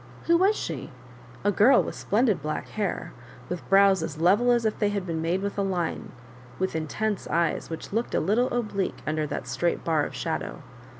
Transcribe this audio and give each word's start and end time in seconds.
Who 0.23 0.35
was 0.35 0.55
she? 0.55 0.89
A 1.43 1.51
girl 1.51 1.83
with 1.83 1.93
splendid 1.93 2.41
black 2.41 2.69
hair, 2.69 3.13
with 3.49 3.69
brows 3.69 4.01
as 4.01 4.19
level 4.19 4.49
as 4.51 4.65
if 4.65 4.79
they 4.79 4.89
had 4.89 5.05
been 5.05 5.21
made 5.21 5.43
with 5.43 5.59
a 5.59 5.61
line, 5.61 6.11
with 6.57 6.75
intense 6.75 7.27
eyes 7.27 7.69
which 7.69 7.93
looked 7.93 8.15
a 8.15 8.19
little 8.19 8.47
oblique 8.49 9.03
under 9.05 9.27
that 9.27 9.45
straight 9.45 9.83
bar 9.83 10.03
of 10.03 10.15
shadow. 10.15 10.63